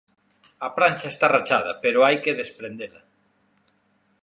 [0.67, 3.01] A prancha está rachada, pero hai que desprendela.